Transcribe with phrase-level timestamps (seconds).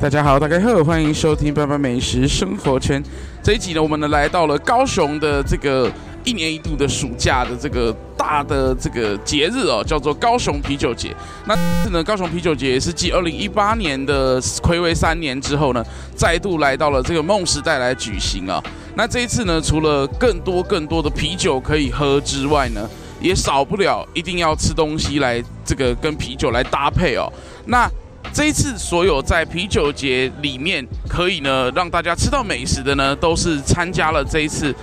[0.00, 3.02] 大家好，大家好，欢迎收听《爸爸美食生活圈》
[3.42, 5.90] 这一集呢，我们呢来到了高雄的这个
[6.24, 11.14] 一年一度的暑假的这个大的这个节日哦，叫做高雄啤酒节。
[11.46, 15.82] 那这次呢，高雄啤酒节也是继二零一八年的睽违三年之后呢，
[16.14, 18.62] 再度来到了这个梦时代来举行啊。
[18.96, 22.86] 那这一次呢，除了更多更多的啤酒可以喝之外呢，
[23.20, 27.32] 也少不了一定要吃东西来这个跟啤酒来搭配哦。
[27.66, 27.90] 那
[28.32, 34.74] 这一次，所有在啤酒节里面可以呢让大家吃到美食的呢，都是参加了这一次。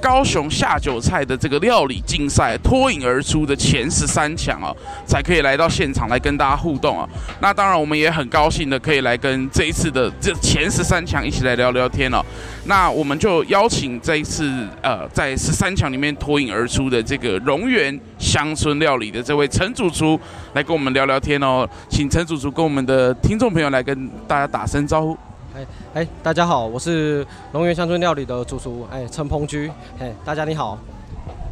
[0.00, 4.74] 高雄下酒菜的这个料理竞赛脱颖而出的前十三强哦，
[5.06, 7.08] 才可以来到现场来跟大家互动啊。
[7.40, 12.24] 那当然，我们也很高兴的可以来跟这一次的这前十三强一起来聊聊天哦。
[12.64, 20.18] 那我们就邀请这一次呃在十三强里面脱颖而出的这个荣源乡村料理的这位陈主厨
[20.54, 21.68] 来跟我们聊聊天哦。
[21.88, 25.16] 请陈主厨跟我们的听众朋友来跟大家打声招呼。
[25.54, 30.78] 哎哎，大家好，我是龙源乡村料理的主厨，哎，陈鹏居，哎，大家你好。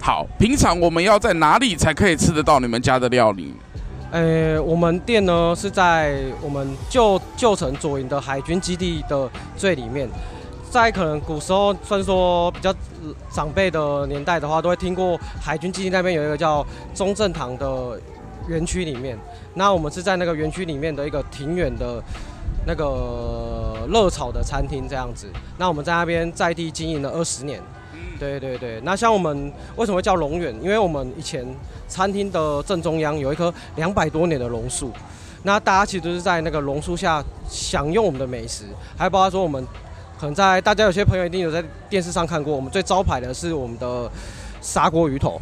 [0.00, 3.54] 好，平常我们要在哪里才可以吃得到你们家的料理？
[4.10, 10.08] 哎，我们店呢是在我们旧旧城左营的海军基地的最里面，
[10.70, 12.74] 在可能古时候算说比较
[13.30, 17.98] 长辈的年代的话，都会听过海军基地那边有一个叫中正堂的
[18.48, 19.16] 园区里面。
[19.54, 22.02] 那我们是在那个园区里面的一个庭园的。
[22.66, 25.26] 那个热炒的餐厅这样子，
[25.58, 27.60] 那我们在那边在地经营了二十年，
[28.18, 28.80] 对对对。
[28.82, 30.54] 那像我们为什么会叫龙源？
[30.62, 31.46] 因为我们以前
[31.86, 34.90] 餐厅的正中央有一棵两百多年的榕树，
[35.42, 38.64] 那大家其实都是在那个榕树下享用我们的美食，
[38.96, 39.62] 还包括说我们
[40.18, 44.10] 可能在大家有些朋友一定有在电视上看过，我们最招牌的是我们的
[44.62, 45.38] 砂锅鱼头，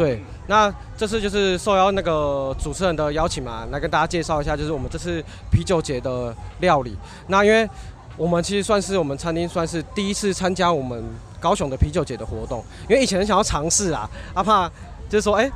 [0.00, 0.22] 对。
[0.46, 5.22] 那这次就是受邀那个主持人的邀请嘛，来跟大家介绍一下，就是我们这次
[5.52, 6.96] 啤酒节的料理。
[7.26, 7.68] 那因为
[8.16, 11.04] 我们其实算是我们餐厅算是第一次参加我们
[11.38, 14.66] 高雄的啤酒节的活动，因为以前想要尝试啊，阿怕
[15.10, 15.50] 就是说哎、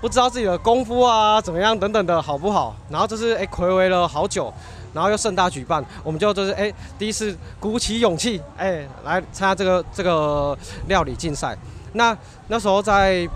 [0.00, 4.54] 不知道自己的功夫啊怎么样等等的好不好，然后就是哎睽违了好久，
[4.94, 10.56] 然后又盛大举办，我们就就是哎、第一次鼓起勇气哎来参加这个这个
[10.86, 11.58] 料理竞赛。
[11.92, 12.16] 那
[12.48, 13.28] 那时候在。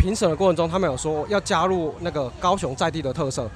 [0.00, 3.48] 评审的过程中，他们有说要加入那个高雄在地的特色，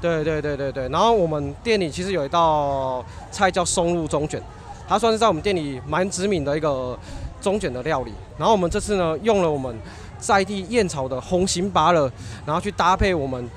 [0.00, 0.88] 对对对对对。
[0.88, 4.42] 然后我们店里其实有一道菜叫松露中卷，
[4.88, 6.98] 它算是在我们店里蛮知名的一个
[7.42, 8.12] 中卷的料理。
[8.38, 9.78] 然后我们这次呢，用了我们
[10.18, 12.10] 在地燕巢的红心芭乐，
[12.46, 13.48] 然后去搭配我们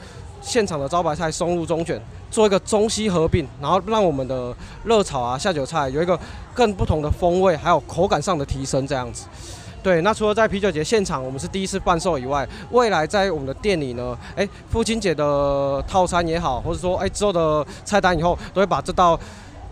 [0.41, 6.19] 现场的招牌菜松露中卷，做一个中西合并，然后让我们的热炒啊下酒菜有一个
[6.53, 9.27] 更不同的风味，还有口感上的提升，这样子。
[9.83, 19.19] 对，那除了在啤酒节现场我们是第一次贩售以外，未来在我们的店里呢，哎，父亲节的套餐也好，或者说哎之后的菜单以后，都会把这道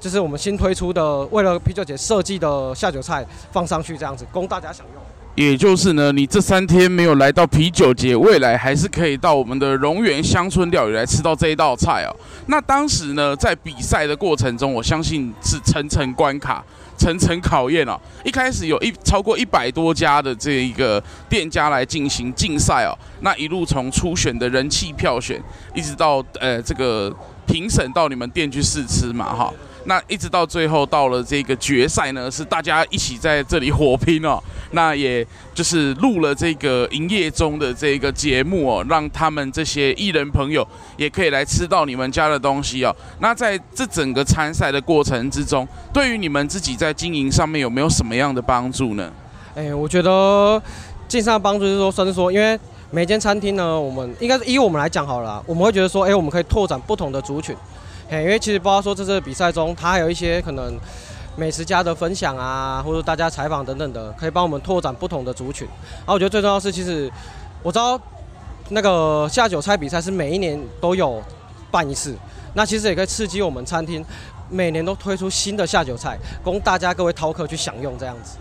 [0.02, 5.02] 就是我们新推出的为了啤酒节设计的下酒菜放上去，这样子供大家享用。
[5.36, 12.12] 也就是呢，你这三天没有来到啤酒节，未来还是可以到我们的荣源乡村料理来吃到这一道菜哦。
[12.48, 16.62] 那当时呢，在比赛的过程中，我相信是层层关卡。
[17.02, 25.42] 层层考验哦，一开始有一超过一百多家的这一个店家来进行竞赛哦，那一路从初选的人气票选，
[25.74, 27.12] 一直到呃这个
[27.46, 29.54] 评审到你们店去试吃嘛哈。
[29.86, 34.40] 那一直到最后到了这个决赛呢，是大家一起在这里火拼哦。
[34.74, 35.26] 那也
[35.56, 40.66] 就是录了这个营业中的这个节目哦，让他们这些艺人朋友
[40.98, 42.96] 也可以来吃到你们家的东西哦。
[43.20, 49.12] 那在这整个参赛的过程之中，对于你们自己在经营上面有没有什么样的帮助呢？
[49.56, 50.62] 哎，我觉得
[51.08, 52.58] 经商的帮助就是说，算是说，因为
[52.94, 57.56] 每间餐厅呢，我们应该是以我们来讲好了，我们会觉得说，哎，我们可以拓展不同的族群。
[58.10, 60.78] 嘿因为其实包括说这次比赛中，它还有一些可能
[61.38, 65.66] 美食家的分享啊，或者大家采访等等的，可以帮我们拓展不同的族群。
[66.00, 67.10] 然后我觉得最重要是，其实
[67.64, 67.98] 我知道
[68.68, 71.24] 那个下酒菜比赛是每一年都有
[71.72, 72.14] 办一次，
[72.56, 74.04] 那其实也可以刺激我们餐厅
[74.50, 78.36] 每年都推出新的下酒菜，供大家各位饕客去享用这样子。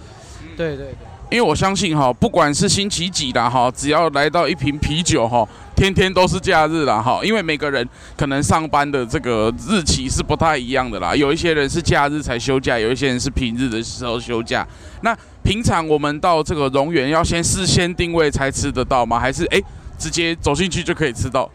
[0.57, 1.10] 对对对。
[1.31, 5.47] 因为我相信哈，不管是星期几的哈，只要来到一瓶啤酒哈，
[5.77, 7.21] 天天都是假日啦哈。
[7.23, 14.67] 因为每个人可能上班的这个日期是不太一样的啦，有一些人是假日才休假，有一些人是平日的时候休假。
[15.03, 19.21] 那平常我们到这个龙源要先事先定位才吃得到吗？
[19.21, 19.63] 还是诶
[19.97, 21.49] 直接走进去就可以吃到？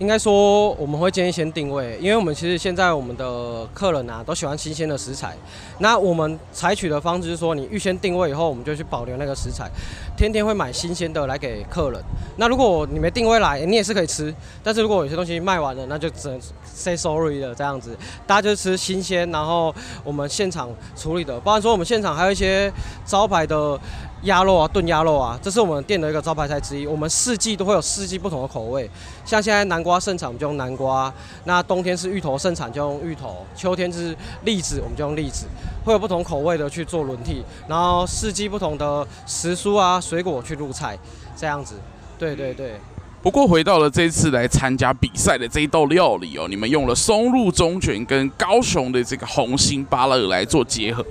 [0.00, 5.36] 应该说我们会建议先定位，因为我们其实现在我们的客人啊都喜欢新鲜的食材。
[5.78, 9.70] 那我们采取的方式是说，你预先定位以后，我们就去保留那个食材，
[10.16, 12.02] 天天会买新鲜的来给客人。
[12.38, 14.34] 那如果你没定位来，你也是可以吃。
[14.64, 17.94] 但是如果有些东西卖完了，那就只能 say sorry 了这样子。
[18.26, 21.38] 大家就吃新鲜，然后我们现场处理的。
[21.40, 22.72] 包含说我们现场还有一些
[23.04, 23.78] 招牌的。
[24.22, 26.86] 鸭肉啊，炖鸭肉啊，这是我们店的一个招牌菜之一。
[26.86, 28.88] 我们四季都会有四季不同的口味，
[29.24, 31.10] 像现在南瓜盛产，我们就用南瓜；
[31.44, 34.14] 那冬天是芋头盛产，就用芋头；秋天是
[34.44, 35.46] 栗子，我们就用栗子，
[35.84, 40.98] 会有不同口味的去做轮替，然后四季不同的时蔬啊水果去入菜，
[41.34, 41.76] 这样子。
[42.18, 42.78] 对对对。
[43.22, 51.04] 不过回到了这次来参加比赛的这一道料理哦，你们用了松露中卷跟高雄的这个红心芭乐来做结合。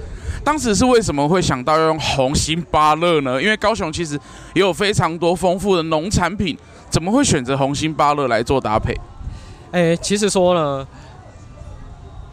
[0.43, 3.39] 当时是为什么会想到要用红心芭乐呢？
[3.39, 4.15] 因为高雄其实
[4.55, 6.57] 也有非常多丰富的农产品，
[6.89, 8.95] 怎么会选择红心芭乐来做搭配？
[9.71, 10.87] 哎，其实说了，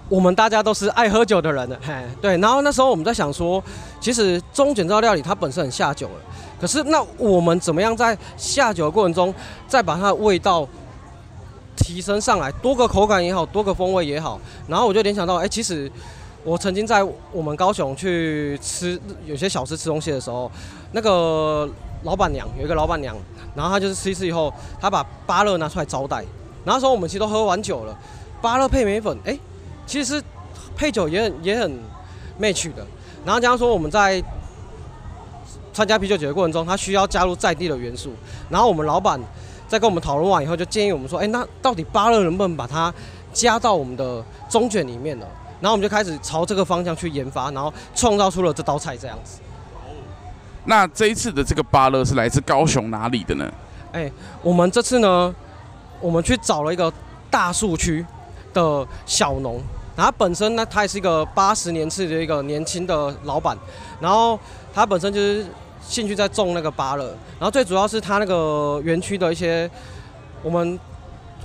[0.08, 2.36] 我们大家都是爱喝酒的人，嘿，对。
[2.38, 3.62] 然后那时候我们在想说，
[4.00, 6.14] 其实中卷这道料理它本身很下酒了，
[6.60, 9.34] 可是那我们怎么样在下酒的过程中，
[9.66, 10.66] 再把它的味道
[11.76, 14.40] 提升上来，多个口感也好，多个风味也好。
[14.68, 15.90] 然后我就联想到，哎，其实。
[16.44, 20.48] 我曾经在我们高雄去吃有些小吃吃东西的时候，
[20.92, 21.68] 那个
[22.04, 23.16] 老板娘有一个老板娘，
[23.56, 26.18] 然后她就是吃一次以后，她把芭乐拿出来招待。
[26.64, 27.98] 然后那时候我们其实都喝完酒了，
[28.40, 29.36] 芭乐配梅粉，哎、
[29.86, 30.22] 其实
[30.76, 31.78] 配酒也很也很
[32.40, 32.84] match 的。
[33.24, 34.22] 然后加上说我们在
[35.72, 38.12] 参加啤酒节的过程中，他需要加入在地的元素。
[38.50, 39.20] 然后我们老板
[39.68, 42.92] 在跟我们讨论完以后，就建议我们说，哎、欸，那到底芭乐能不能把它
[43.32, 45.26] 加到我们的中卷里面呢？
[45.60, 49.40] 然后我们就开始朝这个方向去研发，然后创造出了这道菜这样子。
[50.64, 53.50] 那这一次的这个芭乐是来自高雄哪里的呢？
[53.92, 54.10] 哎，
[54.42, 55.34] 我们这次呢，
[56.00, 56.92] 我们去找了一个
[57.30, 58.04] 大树区
[58.56, 59.60] 的小农，
[59.94, 63.56] 然后他本身呢，他也是一个八十年次的一个年轻的老板，
[64.00, 64.38] 然后
[64.72, 65.46] 他本身就是
[65.80, 67.04] 兴趣在种那个芭乐，
[67.38, 69.70] 然后最主要是他那个园区的一些
[70.42, 70.78] 我们。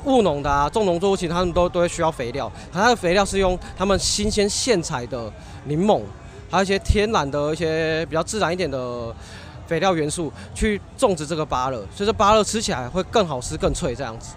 [0.03, 5.31] 务农的啊，种农作物其实他们都都会需要肥料，它的肥料是用他们新鲜现采的
[5.65, 6.01] 柠檬，
[6.49, 9.13] 还有一些天然的一些比较自然一点的
[9.67, 14.33] 肥料元素去种植这个芭乐，所以这芭乐吃起来会更好吃、更脆这样子。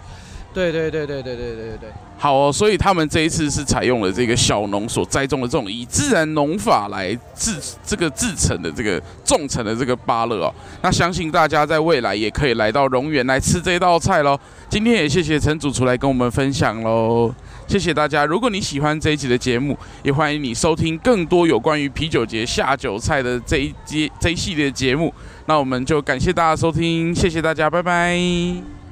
[0.55, 1.89] 对对对对对对对对对。
[2.17, 10.55] 好哦，所以他们这一次是采用了这个小农所栽种的这种以自然农法来制这个制成的这个种成的这个芭乐哦。
[10.81, 14.39] 那相信大家在未来也可以来到荣园来吃这一道菜喽。
[14.69, 17.35] 今天也谢谢陈主厨来跟我们分享喽，
[17.67, 18.25] 谢谢大家。
[18.25, 25.13] 如果你喜欢这一集的节目，也欢迎你收听更多有关于啤酒节下酒菜的这一节这一系列节目。
[25.47, 28.17] 那我们就感谢大家收听，谢谢大家，拜拜。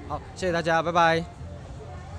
[0.10, 1.43] 好，谢谢大家，拜拜。